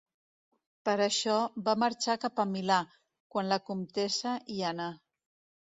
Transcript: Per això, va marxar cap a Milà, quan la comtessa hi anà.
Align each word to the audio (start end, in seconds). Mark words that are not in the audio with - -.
Per 0.87 0.95
això, 1.05 1.35
va 1.67 1.75
marxar 1.83 2.17
cap 2.25 2.41
a 2.45 2.49
Milà, 2.57 2.81
quan 3.35 3.53
la 3.55 3.61
comtessa 3.71 4.37
hi 4.57 4.63
anà. 4.73 4.93